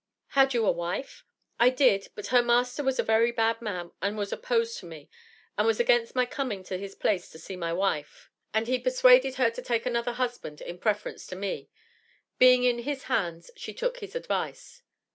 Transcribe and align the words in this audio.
"Had 0.29 0.55
you 0.55 0.65
a 0.65 0.71
wife?" 0.71 1.25
"I 1.59 1.69
did, 1.69 2.07
but 2.15 2.25
her 2.33 2.41
master 2.41 2.81
was 2.83 2.97
a 2.97 3.03
very 3.03 3.31
bad 3.31 3.61
man 3.61 3.91
and 4.01 4.17
was 4.17 4.33
opposed 4.33 4.79
to 4.79 4.87
me, 4.87 5.11
and 5.59 5.67
was 5.67 5.79
against 5.79 6.15
my 6.15 6.25
coming 6.25 6.63
to 6.63 6.79
his 6.79 6.95
place 6.95 7.29
to 7.29 7.37
see 7.37 7.55
my 7.55 7.71
wife, 7.71 8.31
and 8.51 8.65
he 8.67 8.79
persuaded 8.79 9.35
her 9.35 9.51
to 9.51 9.61
take 9.61 9.85
another 9.85 10.13
husband 10.13 10.59
in 10.59 10.79
preference 10.79 11.27
to 11.27 11.35
me; 11.35 11.69
being 12.39 12.63
in 12.63 12.79
his 12.79 13.03
hands 13.03 13.51
she 13.55 13.75
took 13.75 13.99
his 13.99 14.15
advice." 14.15 14.81